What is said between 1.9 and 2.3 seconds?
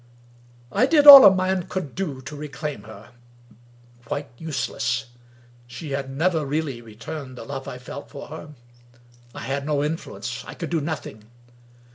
do